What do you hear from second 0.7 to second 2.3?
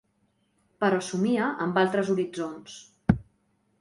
Però somia amb altres